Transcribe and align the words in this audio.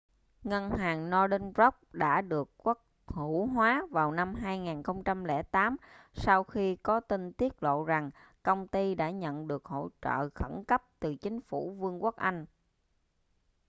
ngân 0.43 0.71
hàng 0.71 1.09
northern 1.09 1.53
rock 1.57 1.93
đã 1.93 2.21
được 2.21 2.51
quốc 2.57 2.85
hữu 3.07 3.45
hóa 3.45 3.85
vào 3.91 4.11
năm 4.11 4.35
2008 4.35 5.75
sau 6.13 6.43
khi 6.43 6.75
có 6.75 6.99
tin 6.99 7.33
tiết 7.33 7.63
lộ 7.63 7.83
rằng 7.83 8.09
công 8.43 8.67
ty 8.67 8.95
đã 8.95 9.09
nhận 9.09 9.47
được 9.47 9.65
hỗ 9.65 9.89
trợ 10.01 10.29
khẩn 10.35 10.63
cấp 10.67 10.83
từ 10.99 11.15
chính 11.15 11.41
phủ 11.41 11.71
vương 11.79 12.03
quốc 12.03 12.15
anh 12.15 12.45